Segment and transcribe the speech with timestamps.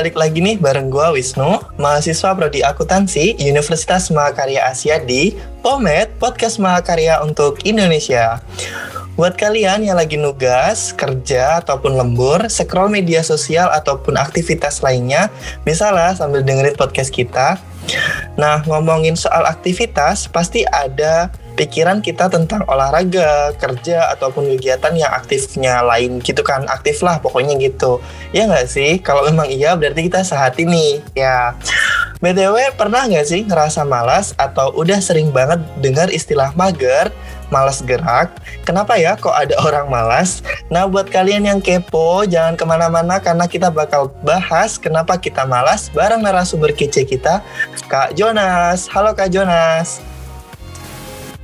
[0.00, 6.56] Balik lagi nih bareng gua Wisnu, mahasiswa Prodi Akuntansi Universitas Mahakarya Asia di POMED, Podcast
[6.56, 8.40] Mahakarya untuk Indonesia.
[9.20, 15.28] Buat kalian yang lagi nugas, kerja, ataupun lembur, scroll media sosial ataupun aktivitas lainnya,
[15.68, 17.60] bisa lah sambil dengerin podcast kita.
[18.40, 21.28] Nah, ngomongin soal aktivitas, pasti ada
[21.60, 26.64] pikiran kita tentang olahraga, kerja, ataupun kegiatan yang aktifnya lain gitu kan.
[26.64, 28.00] Aktif lah pokoknya gitu.
[28.32, 28.96] Ya nggak sih?
[29.04, 31.04] Kalau memang iya berarti kita sehati nih.
[31.12, 31.52] Ya.
[32.24, 37.12] BTW pernah nggak sih ngerasa malas atau udah sering banget dengar istilah mager,
[37.52, 38.32] malas gerak?
[38.64, 40.40] Kenapa ya kok ada orang malas?
[40.72, 45.92] Nah buat kalian yang kepo jangan ke mana-mana karena kita bakal bahas kenapa kita malas
[45.92, 47.44] bareng narasumber kece kita
[47.88, 48.88] Kak Jonas.
[48.88, 50.09] Halo Kak Jonas.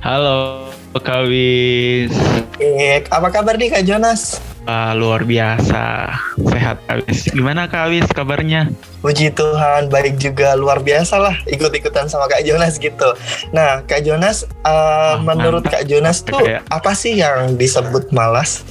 [0.07, 0.71] Halo,
[1.03, 2.15] Kak Wis.
[2.63, 4.39] Eh, apa kabar nih Kak Jonas?
[4.63, 6.15] Uh, luar biasa,
[6.47, 7.27] sehat Kak Wis.
[7.27, 8.71] Gimana Kak Wis kabarnya?
[9.03, 13.19] Puji Tuhan, baik juga luar biasa lah ikut-ikutan sama Kak Jonas gitu.
[13.51, 15.83] Nah, Kak Jonas, uh, oh, menurut mantap.
[15.83, 16.63] Kak Jonas tuh ya.
[16.71, 18.63] apa sih yang disebut malas?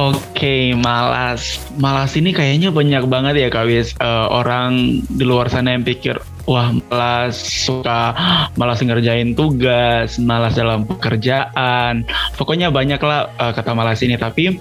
[0.00, 1.60] Oke, okay, malas.
[1.76, 3.92] Malas ini kayaknya banyak banget ya Kak Wis.
[4.00, 6.16] Uh, orang di luar sana yang pikir,
[6.48, 8.16] wah malas suka
[8.56, 12.08] malas ngerjain tugas, malas dalam pekerjaan.
[12.40, 14.16] Pokoknya banyak lah uh, kata malas ini.
[14.16, 14.56] Tapi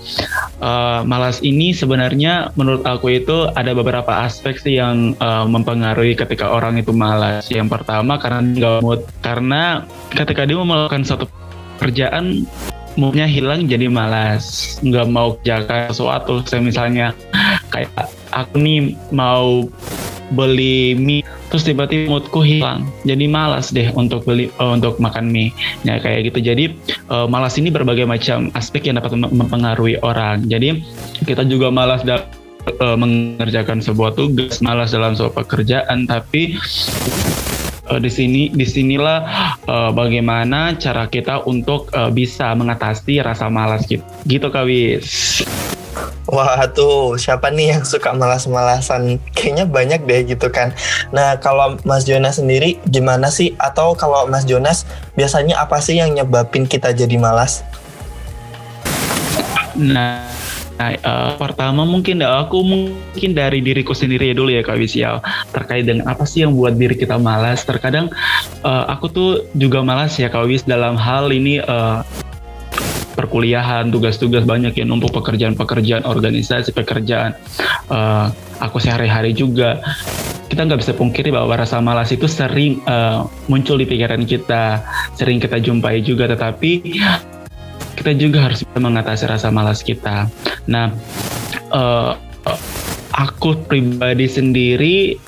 [0.60, 6.52] uh, malas ini sebenarnya menurut aku itu ada beberapa aspek sih yang uh, mempengaruhi ketika
[6.52, 7.48] orang itu malas.
[7.48, 8.80] Yang pertama karena nggak.
[9.24, 11.26] Karena ketika dia mau melakukan suatu
[11.80, 12.44] pekerjaan
[12.98, 17.14] moodnya hilang jadi malas nggak mau kerjakan sesuatu saya misalnya
[17.70, 17.94] kayak
[18.34, 19.70] aku nih mau
[20.34, 22.88] beli mie terus tiba-tiba moodku hilang.
[23.08, 25.54] Jadi malas deh untuk beli uh, untuk makan mie.
[25.88, 26.40] Ya kayak gitu.
[26.44, 26.66] Jadi
[27.08, 30.44] uh, malas ini berbagai macam aspek yang dapat mempengaruhi orang.
[30.48, 30.84] Jadi
[31.24, 32.28] kita juga malas dapat
[32.84, 36.10] uh, mengerjakan sebuah tugas malas dalam sebuah pekerjaan.
[36.10, 36.60] Tapi
[37.88, 39.20] uh, di sini di sinilah
[39.66, 45.42] uh, bagaimana cara kita untuk uh, bisa mengatasi rasa malas gitu gitu kawis
[46.28, 49.18] Wah tuh siapa nih yang suka malas-malasan?
[49.36, 50.76] Kayaknya banyak deh gitu kan.
[51.16, 53.56] Nah kalau Mas Jonas sendiri gimana sih?
[53.60, 54.84] Atau kalau Mas Jonas
[55.16, 57.64] biasanya apa sih yang nyebabin kita jadi malas?
[59.78, 60.28] Nah
[60.78, 65.90] Nah, uh, pertama mungkin aku mungkin dari diriku sendiri ya dulu ya Kak Wisial terkait
[65.90, 67.66] dengan apa sih yang buat diri kita malas.
[67.66, 68.14] Terkadang
[68.62, 72.06] uh, aku tuh juga malas ya Kak Wis dalam hal ini uh,
[73.28, 77.36] perkuliahan, tugas-tugas banyak yang numpuk pekerjaan-pekerjaan organisasi, pekerjaan
[77.92, 78.32] uh,
[78.64, 79.84] aku sehari-hari juga.
[80.48, 84.80] Kita nggak bisa pungkiri bahwa rasa malas itu sering uh, muncul di pikiran kita,
[85.20, 87.04] sering kita jumpai juga, tetapi
[88.00, 90.32] kita juga harus bisa mengatasi rasa malas kita.
[90.72, 90.88] Nah,
[91.76, 92.16] uh,
[93.12, 95.20] aku pribadi sendiri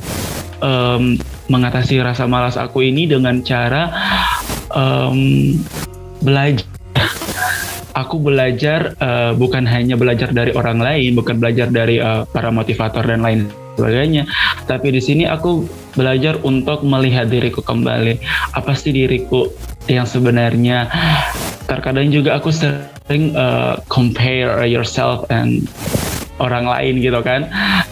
[0.63, 1.19] um,
[1.51, 3.91] mengatasi rasa malas aku ini dengan cara
[4.71, 5.51] um,
[6.21, 6.68] belajar
[7.99, 13.03] aku belajar uh, bukan hanya belajar dari orang lain, bukan belajar dari uh, para motivator
[13.03, 14.27] dan lain sebagainya,
[14.67, 15.63] tapi di sini aku
[15.95, 18.19] belajar untuk melihat diriku kembali.
[18.55, 19.51] Apa sih diriku
[19.91, 20.87] yang sebenarnya?
[21.67, 25.67] Terkadang juga aku sering uh, compare yourself and
[26.39, 27.47] orang lain gitu kan.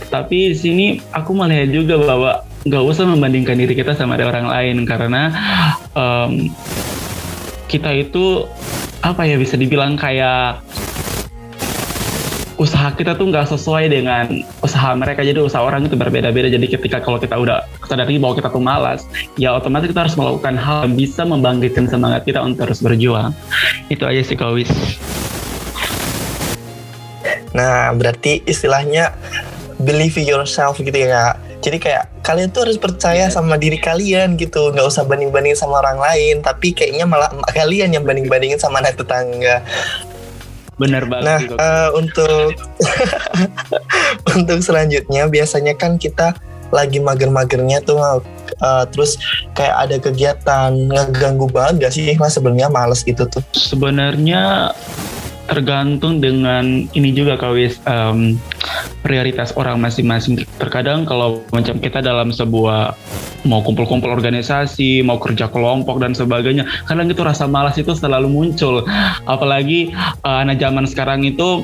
[0.08, 2.32] Tapi di sini aku melihat juga bahwa
[2.68, 5.32] nggak usah membandingkan diri kita sama orang lain karena
[5.96, 6.52] um,
[7.68, 8.48] kita itu
[9.04, 10.62] apa ya bisa dibilang kayak
[12.58, 15.22] usaha kita tuh nggak sesuai dengan usaha mereka.
[15.22, 16.50] Jadi usaha orang itu berbeda-beda.
[16.50, 19.06] Jadi ketika kalau kita udah sadari bahwa kita tuh malas
[19.38, 23.30] ya otomatis kita harus melakukan hal yang bisa membangkitkan semangat kita untuk terus berjuang.
[23.94, 24.70] Itu aja sih kawis
[27.58, 29.18] nah berarti istilahnya
[29.82, 31.34] believe yourself gitu ya
[31.68, 33.34] jadi kayak kalian tuh harus percaya iya.
[33.34, 34.72] sama diri kalian gitu.
[34.72, 36.40] Nggak usah banding banding sama orang lain.
[36.40, 39.60] Tapi kayaknya malah kalian yang banding bandingin sama anak tetangga.
[40.80, 42.54] Benar banget nah uh, untuk
[44.38, 46.38] untuk selanjutnya biasanya kan kita
[46.70, 49.18] lagi mager-magernya tuh uh, terus
[49.58, 52.38] kayak ada kegiatan ngeganggu banget gak sih mas?
[52.38, 53.44] Sebenarnya males gitu tuh.
[53.52, 54.72] Sebenarnya
[55.48, 58.36] tergantung dengan ini juga kawis um,
[59.02, 60.44] prioritas orang masing-masing.
[60.60, 62.94] Terkadang kalau macam kita dalam sebuah
[63.48, 68.84] mau kumpul-kumpul organisasi, mau kerja kelompok dan sebagainya, kadang itu rasa malas itu selalu muncul.
[69.24, 69.96] Apalagi
[70.28, 71.64] uh, anak zaman sekarang itu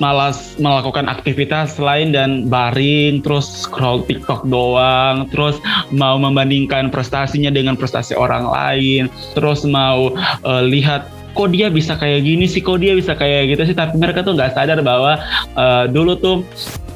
[0.00, 5.60] malas melakukan aktivitas lain dan baring terus scroll TikTok doang terus
[5.92, 12.26] mau membandingkan prestasinya dengan prestasi orang lain terus mau uh, lihat kok dia bisa kayak
[12.26, 13.76] gini sih kok dia bisa kayak gitu sih?
[13.76, 15.18] Tapi mereka tuh nggak sadar bahwa
[15.54, 16.36] uh, dulu tuh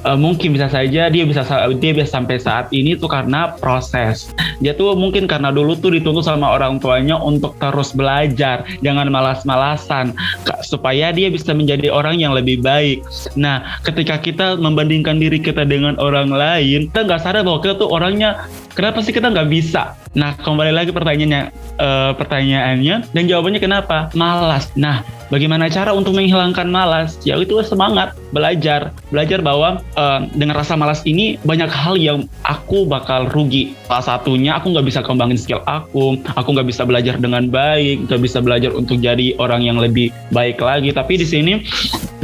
[0.05, 1.43] uh, mungkin bisa saja dia bisa
[1.81, 4.31] dia bisa sampai saat ini tuh karena proses.
[4.63, 10.15] Dia tuh mungkin karena dulu tuh dituntut sama orang tuanya untuk terus belajar, jangan malas-malasan
[10.63, 13.03] supaya dia bisa menjadi orang yang lebih baik.
[13.35, 17.91] Nah, ketika kita membandingkan diri kita dengan orang lain, kita nggak sadar bahwa kita tuh
[17.91, 18.47] orangnya
[18.77, 19.97] kenapa sih kita nggak bisa?
[20.15, 21.43] Nah, kembali lagi pertanyaannya,
[21.83, 24.15] uh, pertanyaannya dan jawabannya kenapa?
[24.15, 24.71] Malas.
[24.79, 27.17] Nah, bagaimana cara untuk menghilangkan malas?
[27.23, 32.85] Ya itu semangat, belajar, belajar bahwa uh, dengan rasa malas ini banyak hal yang aku
[32.85, 33.77] bakal rugi.
[33.87, 38.21] Salah satunya aku nggak bisa kembangin skill aku, aku nggak bisa belajar dengan baik, nggak
[38.21, 40.91] bisa belajar untuk jadi orang yang lebih baik lagi.
[40.91, 41.53] Tapi di sini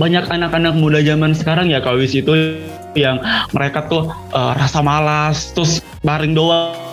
[0.01, 2.57] banyak anak-anak muda zaman sekarang ya kawis itu
[2.99, 3.23] yang
[3.55, 6.90] mereka tuh uh, rasa malas terus baring doang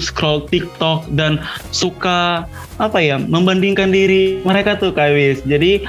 [0.00, 1.40] scroll TikTok dan
[1.72, 2.44] suka
[2.80, 5.44] apa ya membandingkan diri mereka tuh Kawis.
[5.44, 5.84] Jadi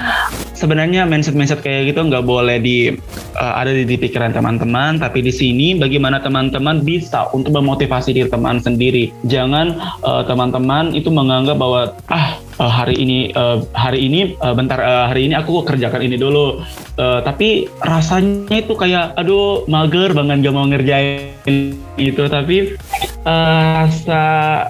[0.54, 2.94] sebenarnya mindset-mindset kayak gitu nggak boleh di
[3.36, 8.28] uh, ada di, di pikiran teman-teman, tapi di sini bagaimana teman-teman bisa untuk memotivasi diri
[8.30, 9.10] teman sendiri.
[9.26, 9.76] Jangan
[10.06, 15.06] uh, teman-teman itu menganggap bahwa ah uh, hari ini uh, hari ini uh, bentar uh,
[15.10, 16.62] hari ini aku kerjakan ini dulu.
[16.94, 22.78] Uh, tapi rasanya itu kayak aduh mager banget gak mau ngerjain itu tapi
[23.26, 23.84] uh,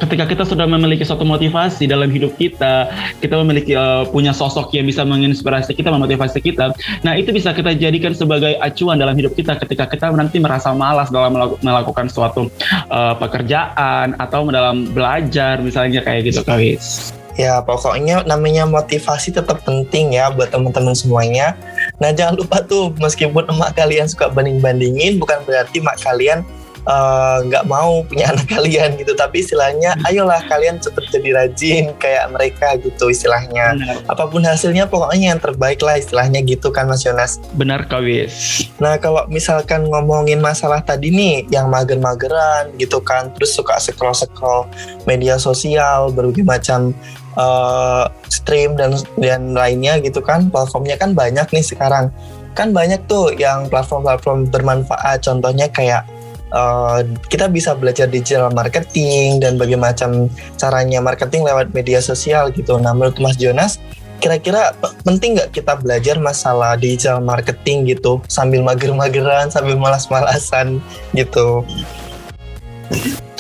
[0.01, 2.89] ketika kita sudah memiliki suatu motivasi dalam hidup kita,
[3.21, 6.73] kita memiliki uh, punya sosok yang bisa menginspirasi kita, memotivasi kita.
[7.03, 11.11] Nah, itu bisa kita jadikan sebagai acuan dalam hidup kita ketika kita nanti merasa malas
[11.11, 12.49] dalam melakukan suatu
[12.89, 17.24] uh, pekerjaan atau dalam belajar misalnya kayak gitu, Kawis.
[17.35, 21.59] Ya, pokoknya namanya motivasi tetap penting ya buat teman-teman semuanya.
[21.99, 26.47] Nah, jangan lupa tuh meskipun emak kalian suka banding-bandingin bukan berarti emak kalian
[26.85, 29.17] Eh, nggak uh, mau punya anak kalian gitu.
[29.17, 33.73] Tapi istilahnya ayolah kalian cepet jadi rajin kayak mereka gitu istilahnya.
[33.75, 33.97] Benar.
[34.05, 37.41] apa pun hasilnya pokoknya yang terbaik lah istilahnya gitu kan Mas Yonas.
[37.57, 43.79] Benar kawis nah kalau misalkan ngomongin masalah tadi nih yang mager-mageran gitu kan terus suka
[43.79, 44.67] scroll-scroll
[45.07, 46.91] media sosial berbagai macam
[47.39, 52.11] uh, stream dan dan lainnya gitu kan platformnya kan banyak nih sekarang
[52.55, 56.07] kan banyak tuh yang platform-platform bermanfaat contohnya kayak
[56.55, 62.81] uh, kita bisa belajar digital marketing dan bagaimana macam caranya marketing lewat media sosial gitu.
[62.81, 63.77] Nah, menurut Mas Jonas,
[64.23, 64.73] kira-kira
[65.05, 70.81] penting nggak kita belajar masalah digital marketing gitu sambil mager-mageran, sambil malas-malasan
[71.13, 71.67] gitu?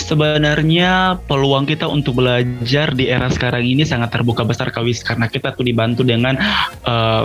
[0.05, 5.57] Sebenarnya peluang kita untuk belajar di era sekarang ini sangat terbuka besar kawis karena kita
[5.57, 6.37] tuh dibantu dengan
[6.85, 7.25] uh,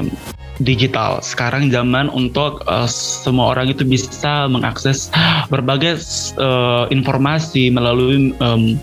[0.64, 1.20] digital.
[1.20, 5.12] Sekarang zaman untuk uh, semua orang itu bisa mengakses
[5.52, 6.00] berbagai
[6.40, 8.80] uh, informasi melalui um,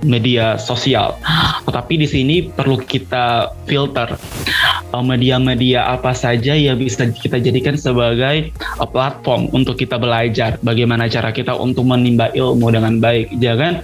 [0.00, 1.20] media sosial.
[1.68, 4.16] Tetapi di sini perlu kita filter
[5.00, 8.52] media-media apa saja yang bisa kita jadikan sebagai
[8.92, 13.34] platform untuk kita belajar bagaimana cara kita untuk menimba ilmu dengan baik.
[13.40, 13.82] Jangan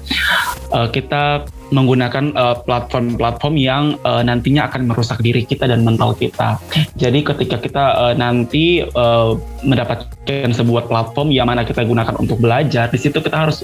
[0.71, 6.59] uh, kita menggunakan uh, platform-platform yang uh, nantinya akan merusak diri kita dan mental kita.
[6.99, 12.91] Jadi ketika kita uh, nanti uh, mendapatkan sebuah platform yang mana kita gunakan untuk belajar,
[12.91, 13.63] di situ kita harus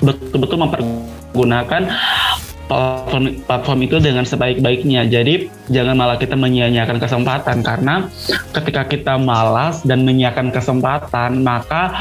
[0.00, 1.92] betul-betul mempergunakan
[2.66, 5.06] platform, platform itu dengan sebaik-baiknya.
[5.08, 8.08] Jadi jangan malah kita menyia-nyiakan kesempatan karena
[8.54, 11.92] ketika kita malas dan menyiakan kesempatan, maka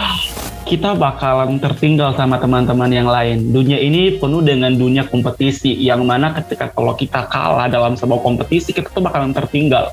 [0.72, 3.52] kita bakalan tertinggal sama teman-teman yang lain.
[3.52, 8.72] Dunia ini penuh dengan dunia kompetisi yang mana ketika kalau kita kalah dalam sebuah kompetisi
[8.72, 9.92] kita tuh bakalan tertinggal.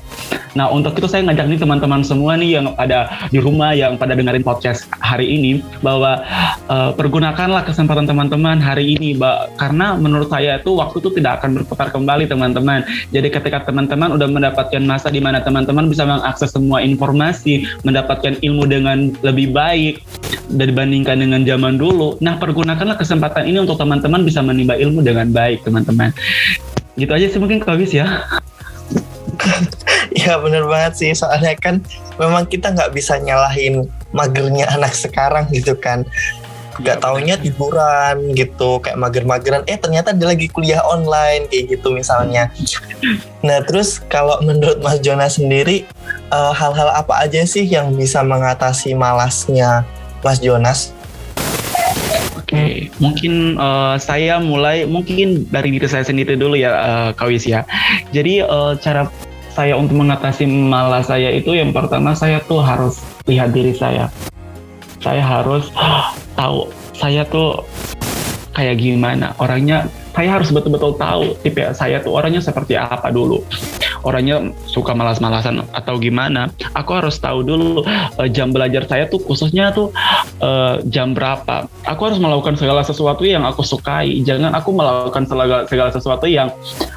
[0.55, 4.15] Nah untuk itu saya ngajak nih teman-teman semua nih yang ada di rumah yang pada
[4.15, 6.23] dengerin podcast hari ini bahwa
[6.71, 9.59] uh, pergunakanlah kesempatan teman-teman hari ini, Mbak.
[9.59, 12.87] Karena menurut saya itu waktu itu tidak akan berputar kembali teman-teman.
[13.11, 18.63] Jadi ketika teman-teman udah mendapatkan masa di mana teman-teman bisa mengakses semua informasi, mendapatkan ilmu
[18.63, 19.99] dengan lebih baik,
[20.69, 22.21] dibandingkan dengan zaman dulu.
[22.21, 26.13] Nah, pergunakanlah kesempatan ini untuk teman-teman bisa menimba ilmu dengan baik, teman-teman.
[26.93, 28.05] Gitu aja sih mungkin kalau ya.
[30.21, 31.81] ya bener banget sih, soalnya kan
[32.21, 36.05] memang kita nggak bisa nyalahin magernya anak sekarang gitu kan.
[36.79, 39.67] Gak taunya tiduran gitu, kayak mager-mageran.
[39.67, 42.47] Eh ternyata dia lagi kuliah online kayak gitu misalnya.
[43.43, 45.83] Nah terus kalau menurut Mas Jonas sendiri,
[46.31, 49.83] eh, hal-hal uh, apa aja sih yang bisa mengatasi malasnya
[50.23, 50.91] Mas Jonas?
[52.35, 52.73] Oke, okay.
[52.97, 57.61] mungkin uh, saya mulai mungkin dari diri saya sendiri dulu ya, uh, Kawis ya.
[58.09, 59.05] Jadi uh, cara
[59.53, 62.97] saya untuk mengatasi malas saya itu yang pertama saya tuh harus
[63.29, 64.09] lihat diri saya.
[64.97, 65.69] Saya harus
[66.39, 67.61] tahu saya tuh
[68.57, 69.85] kayak gimana orangnya.
[70.17, 73.39] Saya harus betul-betul tahu tipe saya tuh orangnya seperti apa dulu
[74.03, 79.71] orangnya suka malas-malasan atau gimana, aku harus tahu dulu uh, jam belajar saya tuh khususnya
[79.71, 79.91] tuh
[80.43, 81.67] uh, jam berapa.
[81.87, 84.21] Aku harus melakukan segala sesuatu yang aku sukai.
[84.23, 86.47] Jangan aku melakukan segala, segala sesuatu yang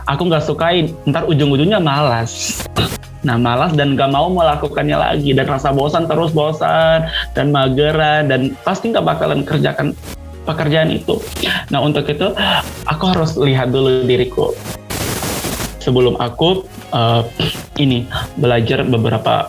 [0.06, 0.90] aku nggak sukai.
[1.08, 2.62] Ntar ujung-ujungnya malas.
[3.22, 7.06] Nah malas dan gak mau melakukannya lagi dan rasa bosan terus bosan
[7.38, 9.94] dan mageran dan pasti nggak bakalan kerjakan
[10.42, 11.22] pekerjaan itu.
[11.70, 12.34] Nah untuk itu
[12.90, 14.50] aku harus lihat dulu diriku
[15.78, 17.26] sebelum aku uh,
[17.84, 18.06] ini
[18.38, 19.48] belajar beberapa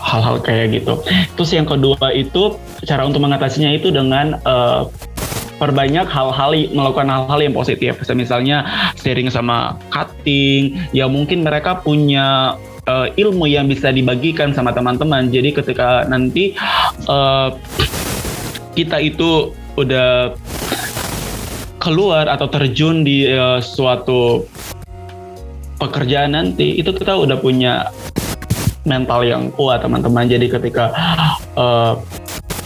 [0.00, 1.02] hal-hal kayak gitu.
[1.38, 4.86] Terus yang kedua itu cara untuk mengatasinya itu dengan uh,
[5.58, 7.98] perbanyak hal-hal melakukan hal-hal yang positif.
[8.12, 8.66] Misalnya
[8.98, 12.58] sharing sama cutting, ya mungkin mereka punya
[12.88, 15.30] uh, ilmu yang bisa dibagikan sama teman-teman.
[15.30, 16.58] Jadi ketika nanti
[17.06, 17.54] uh,
[18.74, 20.34] kita itu udah
[21.78, 24.48] keluar atau terjun di uh, suatu
[25.84, 27.92] pekerjaan nanti itu kita udah punya
[28.88, 30.28] mental yang kuat teman-teman.
[30.28, 30.92] Jadi ketika
[31.56, 32.00] uh,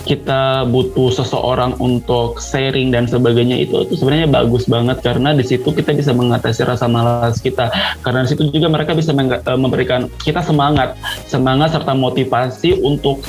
[0.09, 5.05] kita butuh seseorang untuk sharing dan sebagainya itu itu sebenarnya bagus banget.
[5.05, 7.69] Karena di situ kita bisa mengatasi rasa malas kita.
[8.01, 10.97] Karena di situ juga mereka bisa eh, memberikan kita semangat.
[11.29, 13.21] Semangat serta motivasi untuk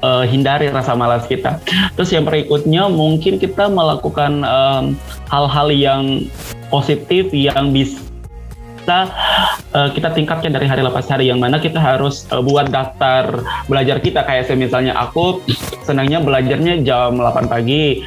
[0.00, 1.60] uh, hindari rasa malas kita.
[2.00, 4.40] Terus yang berikutnya mungkin kita melakukan
[5.28, 6.02] hal-hal um, yang
[6.72, 8.05] positif yang bisa
[8.86, 9.10] kita
[9.74, 13.98] uh, kita tingkatkan dari hari lepas hari yang mana kita harus uh, buat daftar belajar
[13.98, 14.22] kita.
[14.22, 15.42] Kayak saya misalnya aku
[15.82, 18.06] senangnya belajarnya jam 8 pagi.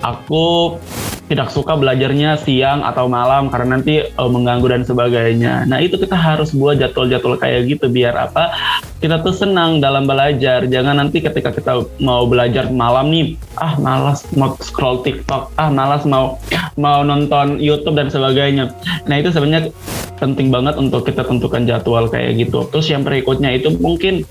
[0.00, 0.80] Aku
[1.28, 5.68] tidak suka belajarnya siang atau malam karena nanti uh, mengganggu dan sebagainya.
[5.68, 8.50] Nah itu kita harus buat jadwal-jadwal kayak gitu biar apa
[8.98, 10.64] kita tuh senang dalam belajar.
[10.64, 16.02] Jangan nanti ketika kita mau belajar malam nih, ah malas mau scroll TikTok, ah malas
[16.08, 16.40] mau
[16.80, 18.72] mau nonton YouTube dan sebagainya.
[19.06, 19.70] Nah itu sebenarnya
[20.18, 22.66] penting banget untuk kita tentukan jadwal kayak gitu.
[22.72, 24.26] Terus yang berikutnya itu mungkin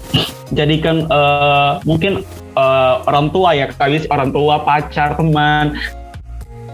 [0.52, 2.26] jadikan uh, mungkin
[2.58, 5.78] uh, orang tua ya, kali orang tua, pacar, teman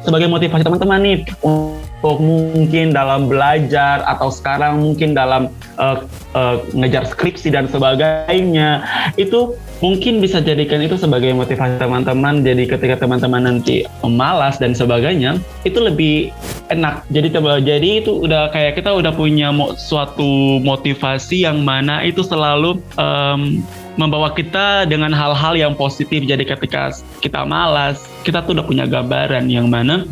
[0.03, 5.47] sebagai motivasi teman-teman nih untuk mungkin dalam belajar atau sekarang mungkin dalam
[5.79, 6.03] uh,
[6.35, 8.83] uh, ngejar skripsi dan sebagainya
[9.15, 12.43] itu mungkin bisa jadikan itu sebagai motivasi teman-teman.
[12.43, 16.35] Jadi ketika teman-teman nanti malas dan sebagainya itu lebih
[16.71, 17.27] enak jadi
[17.59, 23.59] jadi itu udah kayak kita udah punya suatu motivasi yang mana itu selalu um,
[23.97, 26.25] membawa kita dengan hal-hal yang positif.
[26.25, 26.89] Jadi ketika
[27.21, 30.05] kita malas, kita tuh udah punya gambaran yang mana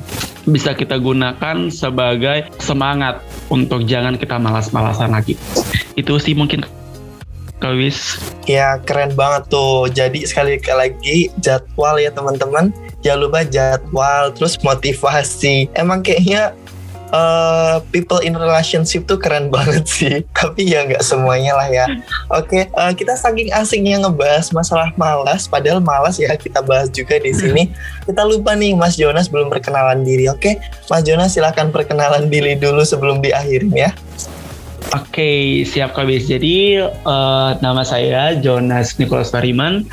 [0.46, 5.38] bisa kita gunakan sebagai semangat untuk jangan kita malas-malasan lagi.
[5.94, 6.66] Itu sih mungkin
[7.62, 8.18] Kawis.
[8.50, 9.86] Ya keren banget tuh.
[9.86, 12.74] Jadi sekali lagi jadwal ya teman-teman.
[13.02, 15.70] Jangan lupa jadwal terus motivasi.
[15.74, 16.54] Emang kayaknya
[17.12, 20.16] uh, people in relationship tuh keren banget sih.
[20.34, 21.86] Tapi ya nggak semuanya lah ya.
[22.34, 26.90] Oke, okay, uh, eh, kita saking asingnya ngebahas masalah malas, padahal malas ya kita bahas
[26.90, 27.70] juga di sini.
[28.08, 30.32] Kita lupa nih Mas Jonas belum perkenalan diri.
[30.32, 30.54] Oke, okay?
[30.90, 33.92] Mas Jonas silahkan perkenalan diri dulu sebelum diakhirin ya.
[34.92, 36.28] Oke, okay, siap Kabis.
[36.28, 39.88] Jadi uh, nama saya Jonas Nicholas Bariman.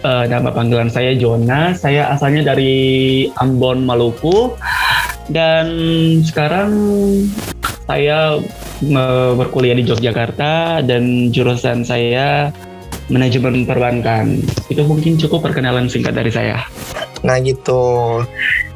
[0.00, 1.84] Uh, nama panggilan saya Jonas.
[1.84, 4.56] Saya asalnya dari Ambon, Maluku
[5.28, 5.68] dan
[6.24, 6.72] sekarang
[7.84, 8.40] saya
[9.36, 12.48] berkuliah di Yogyakarta dan jurusan saya
[13.12, 14.40] manajemen perbankan.
[14.72, 16.64] Itu mungkin cukup perkenalan singkat dari saya.
[17.20, 18.24] Nah gitu,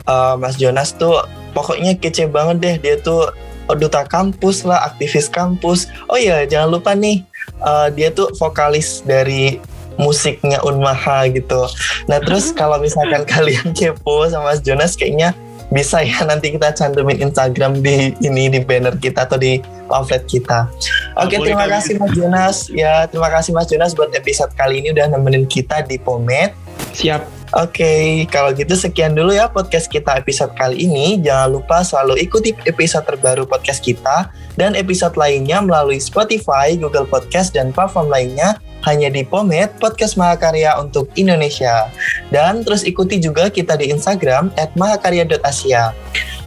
[0.04, 1.24] uh, Mas Jonas tuh
[1.56, 2.76] pokoknya kece banget deh.
[2.84, 3.32] Dia tuh
[3.80, 5.88] duta kampus lah, aktivis kampus.
[6.12, 7.24] Oh iya, jangan lupa nih,
[7.64, 9.56] uh, dia tuh vokalis dari
[10.00, 11.66] musiknya Unmaha gitu.
[12.10, 15.34] Nah terus kalau misalkan kalian kepo sama Mas Jonas kayaknya
[15.72, 19.58] bisa ya nanti kita cantumin Instagram di ini di banner kita atau di
[19.90, 20.68] pamflet kita.
[21.18, 22.56] Oke, okay, terima kasih Mas Jonas.
[22.70, 26.54] Ya, terima kasih Mas Jonas buat episode kali ini udah nemenin kita di Pomet.
[26.94, 27.22] Siap.
[27.54, 31.22] Oke, okay, kalau gitu sekian dulu ya podcast kita episode kali ini.
[31.22, 37.54] Jangan lupa selalu ikuti episode terbaru podcast kita dan episode lainnya melalui Spotify, Google Podcast,
[37.54, 41.88] dan platform lainnya hanya di Pomet Podcast Mahakarya untuk Indonesia.
[42.28, 45.96] Dan terus ikuti juga kita di Instagram at mahakarya.asia.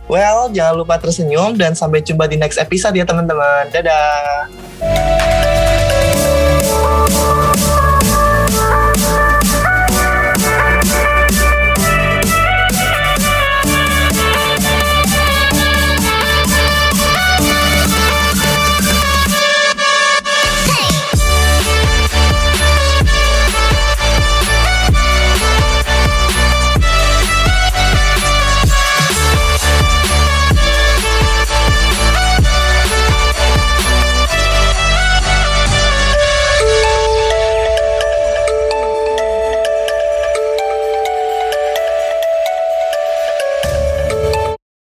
[0.08, 3.68] Well, jangan lupa tersenyum dan sampai jumpa di next episode ya teman-teman.
[3.76, 5.57] Dadah!